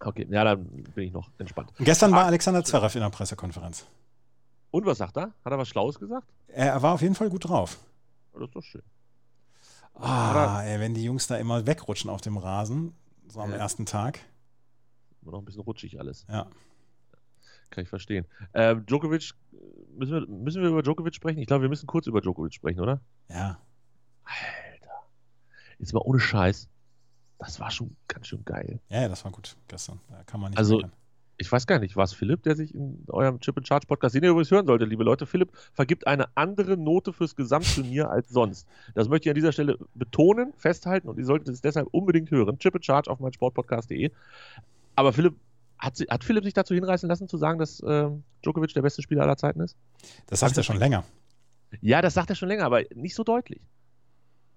[0.00, 1.72] Okay, ja, dann bin ich noch entspannt.
[1.78, 3.86] Und gestern war Alexander Zverev in der Pressekonferenz.
[4.70, 5.32] Und was sagt er?
[5.44, 6.26] Hat er was Schlaues gesagt?
[6.48, 7.78] Er, war auf jeden Fall gut drauf.
[8.34, 8.82] Das ist doch schön.
[9.94, 12.94] Ah, ey, wenn die Jungs da immer wegrutschen auf dem Rasen,
[13.28, 14.20] so am ersten Tag.
[15.22, 16.26] Immer noch ein bisschen rutschig alles.
[16.28, 16.46] Ja.
[17.70, 18.26] Kann ich verstehen.
[18.54, 19.32] Ähm, Djokovic,
[19.96, 21.38] müssen wir, müssen wir über Djokovic sprechen?
[21.40, 23.00] Ich glaube, wir müssen kurz über Djokovic sprechen, oder?
[23.28, 23.58] Ja.
[24.24, 25.02] Alter.
[25.78, 26.68] Jetzt mal ohne Scheiß.
[27.38, 28.80] Das war schon ganz schön geil.
[28.88, 30.00] Ja, ja, das war gut gestern.
[30.08, 30.92] Da kann man nicht Also, meckern.
[31.38, 34.14] Ich weiß gar nicht, war es Philipp, der sich in eurem Chip and Charge Podcast,
[34.14, 38.30] den ihr übrigens hören solltet, liebe Leute, Philipp vergibt eine andere Note fürs Gesamtturnier als
[38.30, 38.66] sonst.
[38.94, 42.58] Das möchte ich an dieser Stelle betonen, festhalten und ihr solltet es deshalb unbedingt hören.
[42.58, 44.10] Chip and Charge auf meinsportpodcast.de.
[44.94, 45.34] Aber Philipp,
[45.78, 49.22] hat, hat Philipp sich dazu hinreißen lassen, zu sagen, dass ähm, Djokovic der beste Spieler
[49.22, 49.76] aller Zeiten ist?
[50.26, 51.04] Das sagt er schon länger.
[51.80, 53.60] Ja, das sagt er schon länger, aber nicht so deutlich.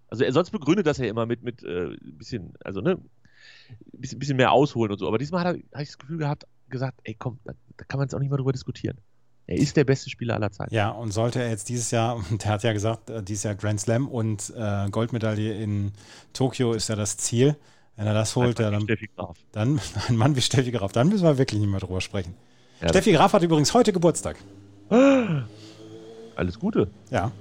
[0.07, 2.97] Also er sonst begründet das ja immer mit, mit äh, bisschen, also ne,
[3.93, 5.07] bisschen, bisschen mehr ausholen und so.
[5.07, 8.07] Aber diesmal hat habe ich das Gefühl gehabt, gesagt, ey komm, da, da kann man
[8.07, 8.97] jetzt auch nicht mal drüber diskutieren.
[9.49, 10.73] Er ist der beste Spieler aller Zeiten.
[10.73, 13.55] Ja, und sollte er jetzt dieses Jahr, und der hat ja gesagt, äh, dieses Jahr
[13.55, 15.91] Grand Slam und äh, Goldmedaille in
[16.33, 17.55] Tokio ist ja das Ziel.
[17.99, 18.87] Wenn er das holt, ja, dann,
[19.51, 22.33] dann ein Mann wie Steffi Graf, dann müssen wir wirklich nicht mehr drüber sprechen.
[22.79, 24.37] Ja, Steffi Graf hat übrigens heute Geburtstag.
[26.37, 26.89] Alles Gute.
[27.11, 27.33] Ja,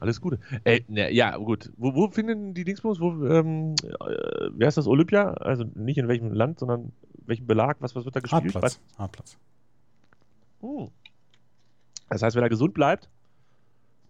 [0.00, 0.40] Alles Gute.
[0.64, 1.70] Ey, ne, ja, gut.
[1.76, 5.34] Wo, wo finden die Dingsbums, wo, ähm, äh, wer ist das, Olympia?
[5.34, 6.90] Also nicht in welchem Land, sondern
[7.24, 8.54] welchem Belag, was, was wird da gespielt?
[8.54, 8.80] Hartplatz.
[8.98, 9.36] Hartplatz.
[10.62, 10.88] Hm.
[12.08, 13.08] Das heißt, wenn er gesund bleibt,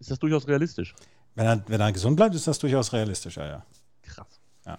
[0.01, 0.95] ist das durchaus realistisch.
[1.35, 3.67] Wenn er, wenn er gesund bleibt, ist das durchaus realistisch, ja, ja.
[4.01, 4.41] Krass.
[4.65, 4.79] Ja.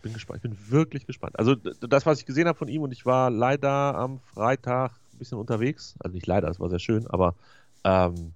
[0.00, 1.38] Ich bin gespannt, ich bin wirklich gespannt.
[1.38, 5.18] Also das, was ich gesehen habe von ihm, und ich war leider am Freitag ein
[5.18, 7.34] bisschen unterwegs, also nicht leider, es war sehr schön, aber
[7.84, 8.32] ähm,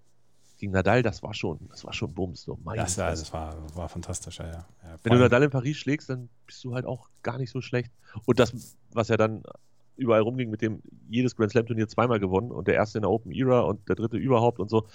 [0.58, 2.42] gegen Nadal, das war schon, das war schon Bums.
[2.42, 2.58] So.
[2.64, 4.66] Mein das, ja, das war, war fantastisch, ja, ja.
[5.02, 7.90] Wenn du Nadal in Paris schlägst, dann bist du halt auch gar nicht so schlecht.
[8.26, 9.42] Und das, was ja dann
[9.96, 13.10] überall rumging, mit dem jedes Grand Slam Turnier zweimal gewonnen und der erste in der
[13.10, 14.86] Open Era und der dritte überhaupt und so.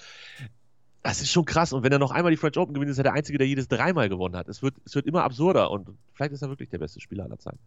[1.03, 1.71] Das ist schon krass.
[1.71, 3.67] Und wenn er noch einmal die French Open gewinnt, ist er der Einzige, der jedes
[3.67, 4.49] dreimal gewonnen hat.
[4.49, 7.39] Es wird, es wird immer absurder und vielleicht ist er wirklich der beste Spieler aller
[7.39, 7.59] Zeiten.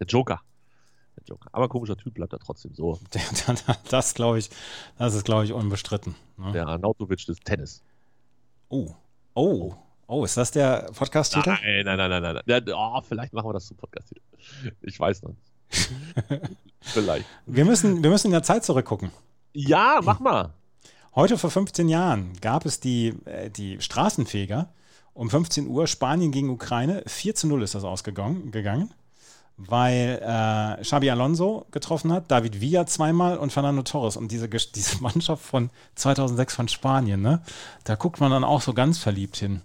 [0.00, 0.40] Der Joker.
[1.16, 1.48] Der Joker.
[1.52, 2.98] Aber komischer Typ bleibt er trotzdem so.
[3.90, 4.50] Das glaube ich,
[4.98, 6.14] das ist, glaube ich, unbestritten.
[6.38, 6.52] Ne?
[6.52, 7.82] Der Arnautovic des Tennis.
[8.68, 8.94] Oh.
[9.34, 9.74] Oh.
[10.08, 11.50] Oh, ist das der Podcast-Titel?
[11.50, 12.62] Nein, nein, nein, nein, nein.
[12.74, 14.22] Oh, vielleicht machen wir das zum Podcast-Titel.
[14.82, 15.90] Ich weiß noch nicht.
[16.80, 17.26] vielleicht.
[17.46, 19.10] Wir müssen, wir müssen in der Zeit zurückgucken.
[19.52, 20.52] Ja, mach mal.
[21.16, 24.68] Heute vor 15 Jahren gab es die, äh, die Straßenfeger.
[25.14, 27.02] Um 15 Uhr Spanien gegen Ukraine.
[27.06, 28.92] 4 zu 0 ist das ausgegangen, gegangen,
[29.56, 34.18] weil äh, Xabi Alonso getroffen hat, David Villa zweimal und Fernando Torres.
[34.18, 37.40] Und diese, diese Mannschaft von 2006 von Spanien, ne?
[37.84, 39.62] da guckt man dann auch so ganz verliebt hin.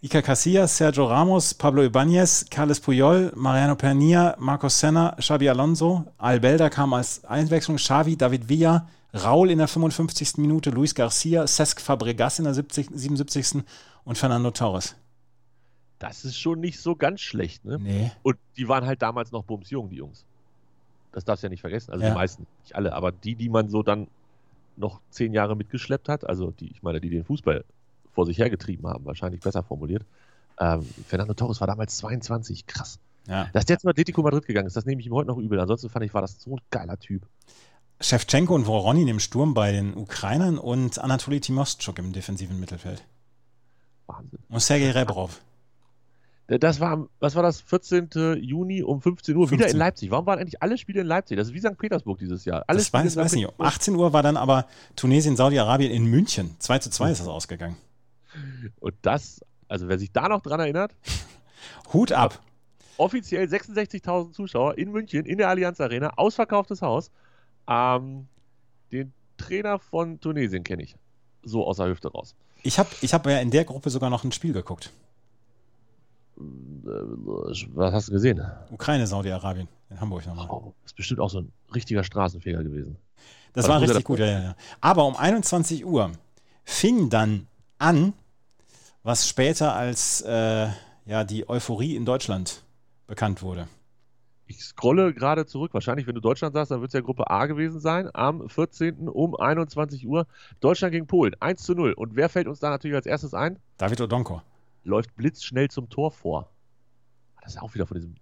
[0.00, 6.70] Iker Casillas, Sergio Ramos, Pablo Ibanez, Carles Puyol, Mariano Pernilla, Marcos Senna, Xabi Alonso, Albelda
[6.70, 10.38] kam als Einwechslung, Xavi, David Villa, Raul in der 55.
[10.38, 13.62] Minute, Luis Garcia, Cesc Fabregas in der 70, 77.
[14.04, 14.96] und Fernando Torres.
[15.98, 17.78] Das ist schon nicht so ganz schlecht, ne?
[17.78, 18.10] Nee.
[18.22, 20.24] Und die waren halt damals noch bumsjung, die Jungs.
[21.12, 21.92] Das darfst du ja nicht vergessen.
[21.92, 22.10] Also ja.
[22.10, 24.08] die meisten, nicht alle, aber die, die man so dann
[24.76, 27.64] noch zehn Jahre mitgeschleppt hat, also die, ich meine, die den Fußball
[28.12, 30.04] vor sich hergetrieben haben, wahrscheinlich besser formuliert.
[30.58, 32.98] Ähm, Fernando Torres war damals 22, krass.
[33.26, 33.48] Ja.
[33.52, 35.58] Dass der zu Atletico Madrid gegangen ist, das nehme ich ihm heute noch übel.
[35.58, 37.22] Ansonsten fand ich, war das so ein geiler Typ.
[38.00, 43.04] Shevchenko und Voronin im Sturm bei den Ukrainern und Anatoly Timostschuk im defensiven Mittelfeld.
[44.06, 44.38] Wahnsinn.
[44.48, 45.40] Und Sergei Rebrov.
[46.46, 48.36] Das war, was war das, 14.
[48.42, 49.58] Juni um 15 Uhr 15.
[49.58, 50.10] wieder in Leipzig.
[50.10, 51.38] Warum waren eigentlich alle Spiele in Leipzig?
[51.38, 51.78] Das ist wie St.
[51.78, 52.64] Petersburg dieses Jahr.
[52.66, 53.48] Alle das weiß, weiß nicht.
[53.48, 56.54] Um 18 Uhr war dann aber Tunesien, Saudi-Arabien in München.
[56.58, 57.76] 2 zu 2 ist das ausgegangen.
[58.78, 60.94] Und das, also wer sich da noch dran erinnert.
[61.94, 62.40] Hut ab.
[62.98, 67.10] Offiziell 66.000 Zuschauer in München, in der Allianz Arena, ausverkauftes Haus.
[67.68, 68.26] Ähm,
[68.92, 70.96] den Trainer von Tunesien kenne ich.
[71.42, 72.34] So aus der Hüfte raus.
[72.62, 74.90] Ich habe ich hab ja in der Gruppe sogar noch ein Spiel geguckt.
[76.38, 78.42] Äh, was hast du gesehen?
[78.70, 80.48] Ukraine, Saudi-Arabien, in Hamburg nochmal.
[80.48, 82.96] Oh, ist bestimmt auch so ein richtiger Straßenfeger gewesen.
[83.52, 84.56] Das war, war richtig gut, ja, ja, ja.
[84.80, 86.10] Aber um 21 Uhr
[86.64, 87.46] fing dann
[87.78, 88.14] an,
[89.02, 90.68] was später als äh,
[91.06, 92.62] ja, die Euphorie in Deutschland
[93.06, 93.68] bekannt wurde
[94.46, 95.72] ich scrolle gerade zurück.
[95.74, 98.10] Wahrscheinlich, wenn du Deutschland sagst, dann wird es ja Gruppe A gewesen sein.
[98.12, 99.08] Am 14.
[99.08, 100.26] um 21 Uhr.
[100.60, 101.34] Deutschland gegen Polen.
[101.40, 101.92] 1 zu 0.
[101.92, 103.58] Und wer fällt uns da natürlich als erstes ein?
[103.78, 104.42] David Odonko.
[104.84, 106.50] Läuft blitzschnell zum Tor vor.
[107.40, 108.14] Das ist ja auch wieder von diesem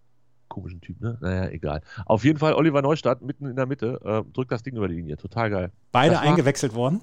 [0.49, 1.17] komischen Typ, ne?
[1.21, 1.81] Naja, egal.
[2.05, 4.01] Auf jeden Fall Oliver Neustadt mitten in der Mitte.
[4.05, 5.17] Äh, drückt das Ding über die Linie.
[5.17, 5.73] Total geil.
[5.91, 7.01] Beide eingewechselt worden.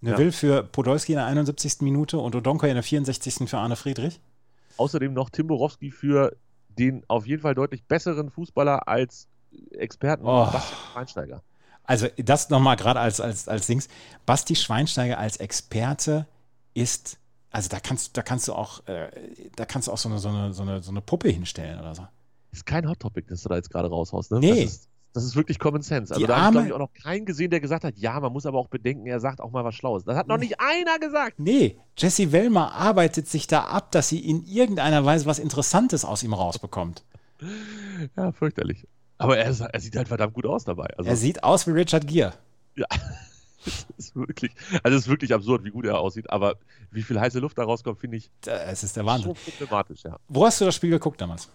[0.00, 0.32] Neville ja.
[0.32, 1.80] für Podolski in der 71.
[1.80, 3.48] Minute und Odonko in der 64.
[3.48, 4.20] für Arne Friedrich.
[4.76, 6.36] Außerdem noch Tim Borowski für
[6.78, 9.28] den auf jeden Fall deutlich besseren Fußballer als
[9.70, 10.46] Experten oh.
[10.50, 11.42] Basti Schweinsteiger.
[11.84, 13.88] Also das nochmal gerade als, als, als Dings.
[14.26, 16.26] Basti Schweinsteiger als Experte
[16.74, 17.18] ist,
[17.50, 19.08] also da kannst, da kannst du auch, äh,
[19.54, 21.94] da kannst du auch so eine, so, eine, so, eine, so eine Puppe hinstellen oder
[21.94, 22.06] so.
[22.52, 24.40] Ist kein Hot Topic, das du da jetzt gerade raushaust, ne?
[24.40, 24.64] Nee.
[24.64, 26.12] Das ist, das ist wirklich Common Sense.
[26.12, 28.32] Also Die da habe ich, ich, auch noch keinen gesehen, der gesagt hat, ja, man
[28.32, 30.04] muss aber auch bedenken, er sagt auch mal was Schlaues.
[30.04, 31.38] Das hat noch nicht einer gesagt.
[31.38, 36.22] Nee, Jesse Wellmer arbeitet sich da ab, dass sie in irgendeiner Weise was Interessantes aus
[36.22, 37.04] ihm rausbekommt.
[38.16, 38.86] Ja, fürchterlich.
[39.18, 40.94] Aber er, er sieht halt verdammt gut aus dabei.
[40.96, 42.34] Also, er sieht aus wie Richard Gere.
[42.74, 42.86] Ja.
[43.66, 44.52] Das ist wirklich,
[44.84, 46.54] also es ist wirklich absurd, wie gut er aussieht, aber
[46.92, 48.30] wie viel heiße Luft da rauskommt, finde ich.
[48.44, 49.34] Es ist der Wahnsinn.
[49.34, 50.20] Schon problematisch, ja.
[50.28, 51.50] Wo hast du das Spiel geguckt damals?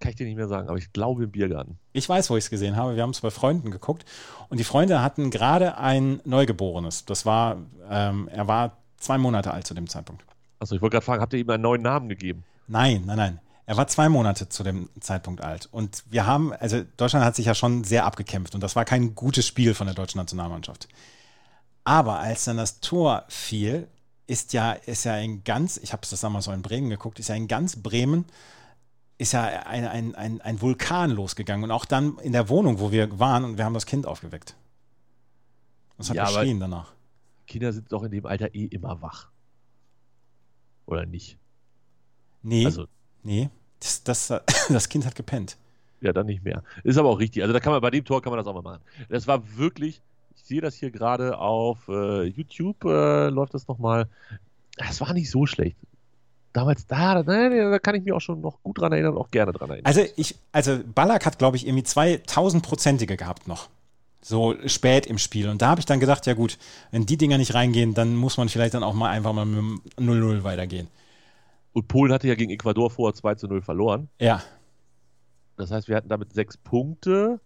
[0.00, 1.78] Kann ich dir nicht mehr sagen, aber ich glaube im Biergarten.
[1.92, 2.96] Ich weiß, wo ich es gesehen habe.
[2.96, 4.04] Wir haben es bei Freunden geguckt
[4.48, 7.04] und die Freunde hatten gerade ein Neugeborenes.
[7.04, 7.58] Das war,
[7.88, 10.24] ähm, er war zwei Monate alt zu dem Zeitpunkt.
[10.58, 12.44] Achso, ich wollte gerade fragen, habt ihr ihm einen neuen Namen gegeben?
[12.66, 13.40] Nein, nein, nein.
[13.66, 15.68] Er war zwei Monate zu dem Zeitpunkt alt.
[15.70, 19.14] Und wir haben, also Deutschland hat sich ja schon sehr abgekämpft und das war kein
[19.14, 20.88] gutes Spiel von der deutschen Nationalmannschaft.
[21.84, 23.86] Aber als dann das Tor fiel,
[24.26, 27.18] ist ja, ist ja in ganz, ich habe es das damals so in Bremen geguckt,
[27.18, 28.26] ist ja in ganz Bremen
[29.20, 31.64] ist ja ein, ein, ein, ein Vulkan losgegangen.
[31.64, 34.56] Und auch dann in der Wohnung, wo wir waren, und wir haben das Kind aufgeweckt.
[35.98, 36.94] Das hat ja, geschrien danach.
[37.46, 39.28] Kinder sind doch in dem Alter eh immer wach.
[40.86, 41.36] Oder nicht?
[42.42, 42.86] Nee, Also,
[43.22, 43.50] nee.
[43.80, 44.28] Das, das,
[44.70, 45.58] das Kind hat gepennt.
[46.00, 46.62] ja, dann nicht mehr.
[46.82, 47.42] Ist aber auch richtig.
[47.42, 48.82] Also, da kann man bei dem Tor kann man das auch mal machen.
[49.10, 50.00] Das war wirklich,
[50.34, 54.08] ich sehe das hier gerade auf äh, YouTube, äh, läuft das nochmal.
[54.76, 55.76] Das war nicht so schlecht.
[56.52, 59.30] Damals, da, da, da kann ich mich auch schon noch gut dran erinnern und auch
[59.30, 59.86] gerne dran erinnern.
[59.86, 63.68] Also ich, also Ballack hat, glaube ich, irgendwie zwei tausendprozentige gehabt noch.
[64.22, 65.48] So spät im Spiel.
[65.48, 66.58] Und da habe ich dann gedacht, ja gut,
[66.90, 69.58] wenn die Dinger nicht reingehen, dann muss man vielleicht dann auch mal einfach mal mit
[69.58, 70.88] dem 0-0 weitergehen.
[71.72, 74.08] Und Polen hatte ja gegen Ecuador vorher 2 zu 0 verloren.
[74.20, 74.42] Ja,
[75.56, 77.40] Das heißt, wir hatten damit sechs Punkte.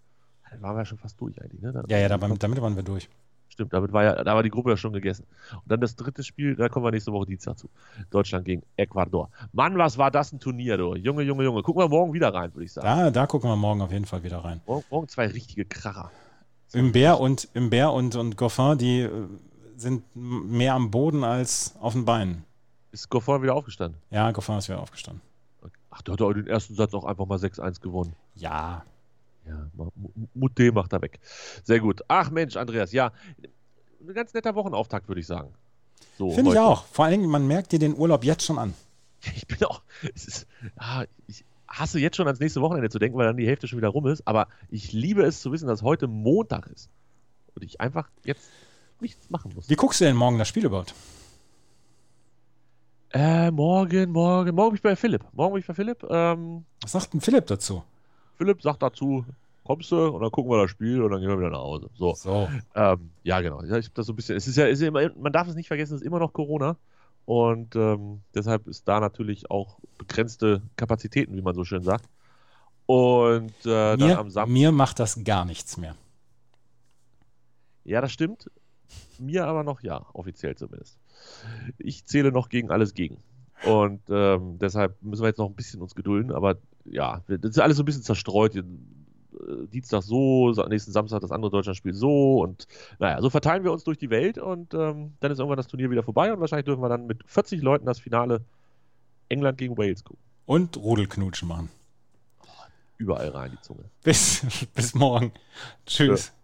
[0.50, 1.72] Dann waren wir ja schon fast durch eigentlich, ne?
[1.72, 3.08] Dann- ja, ja, damit, damit waren wir durch.
[3.54, 5.26] Stimmt, damit war ja, da war die Gruppe ja schon gegessen.
[5.52, 7.70] Und dann das dritte Spiel, da kommen wir nächste Woche Dienstag zu.
[8.10, 9.30] Deutschland gegen Ecuador.
[9.52, 10.96] Mann, was war das ein Turnier, du?
[10.96, 11.62] Junge, Junge, Junge.
[11.62, 12.84] Gucken wir morgen wieder rein, würde ich sagen.
[12.84, 14.60] Da, da gucken wir morgen auf jeden Fall wieder rein.
[14.66, 16.10] Morgen, morgen zwei richtige Kracher.
[16.72, 19.10] Imbert und, Imbert und, und Goffin, die äh,
[19.76, 22.44] sind mehr am Boden als auf den Beinen.
[22.90, 24.00] Ist Goffin wieder aufgestanden?
[24.10, 25.22] Ja, Goffin ist wieder aufgestanden.
[25.90, 28.16] Ach, der hat doch den ersten Satz auch einfach mal 6-1 gewonnen.
[28.34, 28.84] Ja,
[29.46, 29.68] Ja,
[30.34, 31.20] Mutte macht er weg.
[31.62, 32.02] Sehr gut.
[32.08, 33.12] Ach Mensch, Andreas, ja.
[34.00, 35.52] Ein ganz netter Wochenauftakt, würde ich sagen.
[36.18, 36.84] So, finde ich auch.
[36.86, 38.74] Vor allen Dingen, man merkt dir den Urlaub jetzt schon an.
[39.36, 39.80] Ich bin auch,
[40.14, 43.66] ist, ah, ich hasse jetzt schon ans nächste Wochenende zu denken, weil dann die Hälfte
[43.66, 46.90] schon wieder rum ist, aber ich liebe es zu wissen, dass heute Montag ist
[47.54, 48.50] und ich einfach jetzt
[49.00, 49.70] nichts machen muss.
[49.70, 50.94] Wie guckst du denn morgen das Spiel überhaupt?
[53.14, 55.24] Äh, morgen, morgen, morgen bin ich bei Philipp.
[55.32, 56.04] Morgen bin ich bei Philipp.
[56.10, 57.82] Ähm, Was sagt denn Philipp dazu?
[58.36, 59.24] Philipp sagt dazu,
[59.64, 61.88] kommst du und dann gucken wir das Spiel und dann gehen wir wieder nach Hause.
[61.96, 62.48] So, So.
[62.74, 63.62] ähm, ja genau.
[63.62, 65.68] Ich das so ein bisschen, es ist ja, ist ja immer, man darf es nicht
[65.68, 66.76] vergessen, es ist immer noch Corona
[67.24, 72.04] und ähm, deshalb ist da natürlich auch begrenzte Kapazitäten, wie man so schön sagt.
[72.86, 74.52] Und äh, dann Mir, am Samstag.
[74.52, 75.96] mir macht das gar nichts mehr.
[77.84, 78.50] Ja, das stimmt.
[79.18, 80.98] Mir aber noch ja, offiziell zumindest.
[81.78, 83.16] Ich zähle noch gegen alles gegen.
[83.64, 87.58] Und ähm, deshalb müssen wir jetzt noch ein bisschen uns gedulden, aber ja, das ist
[87.58, 88.54] alles so ein bisschen zerstreut.
[88.56, 88.62] Äh,
[89.72, 92.66] Dienstag so, nächsten Samstag das andere Deutschlandspiel so und
[92.98, 95.90] naja, so verteilen wir uns durch die Welt und ähm, dann ist irgendwann das Turnier
[95.90, 98.44] wieder vorbei und wahrscheinlich dürfen wir dann mit 40 Leuten das Finale
[99.28, 100.22] England gegen Wales gucken.
[100.46, 101.70] Und Rudelknutschen machen.
[102.96, 103.84] Überall rein die Zunge.
[104.02, 105.32] Bis, bis morgen.
[105.86, 106.32] Tschüss.
[106.32, 106.43] Oh,